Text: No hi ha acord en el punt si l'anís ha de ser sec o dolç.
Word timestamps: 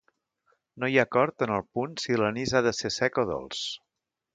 No 0.83 0.89
hi 0.93 0.97
ha 1.01 1.03
acord 1.09 1.47
en 1.47 1.55
el 1.59 1.63
punt 1.79 1.95
si 2.07 2.21
l'anís 2.25 2.57
ha 2.61 2.67
de 2.71 2.77
ser 2.83 2.95
sec 3.01 3.25
o 3.25 3.29
dolç. 3.35 3.67